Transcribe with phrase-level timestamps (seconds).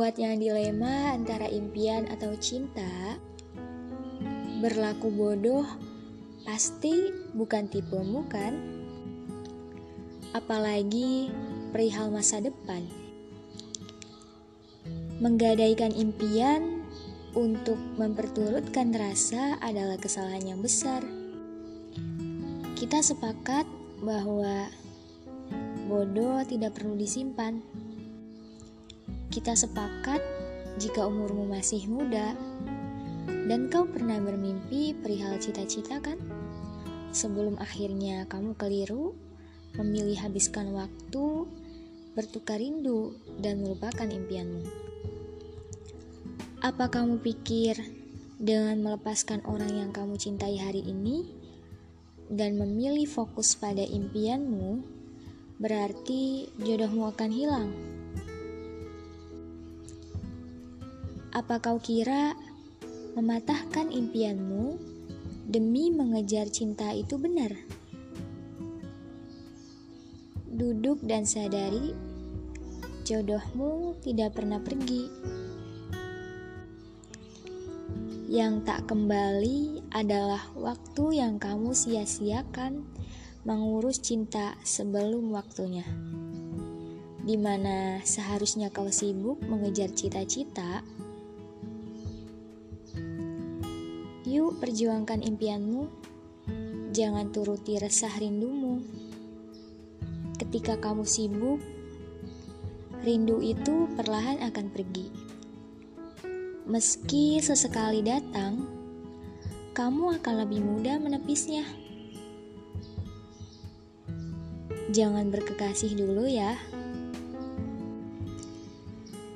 [0.00, 3.20] Lewatnya dilema antara impian atau cinta,
[4.64, 5.68] berlaku bodoh
[6.40, 8.56] pasti bukan tipemu kan?
[10.32, 11.28] Apalagi
[11.76, 12.80] perihal masa depan.
[15.20, 16.80] Menggadaikan impian
[17.36, 21.04] untuk memperturutkan rasa adalah kesalahan yang besar.
[22.72, 23.68] Kita sepakat
[24.00, 24.64] bahwa
[25.92, 27.60] bodoh tidak perlu disimpan.
[29.30, 30.18] Kita sepakat
[30.82, 32.34] jika umurmu masih muda
[33.46, 36.18] dan kau pernah bermimpi perihal cita-cita kan?
[37.14, 39.14] Sebelum akhirnya kamu keliru,
[39.78, 41.46] memilih habiskan waktu,
[42.18, 44.66] bertukar rindu, dan melupakan impianmu.
[46.66, 47.78] Apa kamu pikir
[48.34, 51.22] dengan melepaskan orang yang kamu cintai hari ini
[52.26, 54.82] dan memilih fokus pada impianmu,
[55.62, 57.89] berarti jodohmu akan hilang?
[61.30, 62.34] Apa kau kira
[63.14, 64.74] mematahkan impianmu
[65.46, 67.54] demi mengejar cinta itu benar?
[70.50, 71.94] Duduk dan sadari
[73.06, 75.06] jodohmu tidak pernah pergi.
[78.26, 82.86] Yang tak kembali adalah waktu yang kamu sia-siakan
[83.46, 85.86] mengurus cinta sebelum waktunya.
[87.22, 90.82] Di mana seharusnya kau sibuk mengejar cita-cita,
[94.30, 95.90] Yuk perjuangkan impianmu,
[96.94, 98.78] jangan turuti resah rindumu.
[100.38, 101.58] Ketika kamu sibuk,
[103.02, 105.10] rindu itu perlahan akan pergi.
[106.62, 108.70] Meski sesekali datang,
[109.74, 111.66] kamu akan lebih mudah menepisnya.
[114.94, 116.54] Jangan berkekasih dulu ya.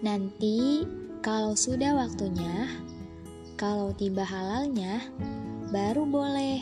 [0.07, 0.87] Nanti,
[1.19, 2.71] kalau sudah waktunya,
[3.55, 4.99] kalau tiba halalnya,
[5.71, 6.59] baru boleh.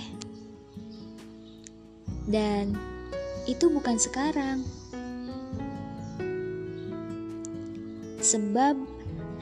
[2.29, 2.77] Dan
[3.49, 4.63] itu bukan sekarang.
[8.23, 8.79] Sebab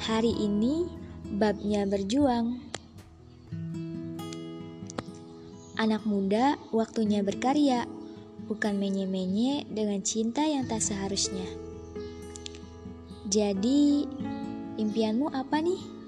[0.00, 0.88] hari ini
[1.36, 2.62] babnya berjuang.
[5.76, 7.84] Anak muda waktunya berkarya,
[8.48, 11.46] bukan menye-menye dengan cinta yang tak seharusnya.
[13.30, 14.04] Jadi,
[14.80, 15.99] impianmu apa nih?